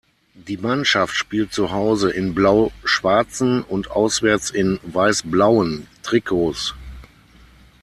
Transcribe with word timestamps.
Die 0.47 0.57
Mannschaft 0.57 1.13
spielt 1.13 1.53
zu 1.53 1.69
Hause 1.71 2.09
in 2.09 2.33
blau-schwarzen 2.33 3.61
und 3.61 3.91
auswärts 3.91 4.49
in 4.49 4.79
weiß-blauen 4.81 5.85
Trikots. 6.01 6.73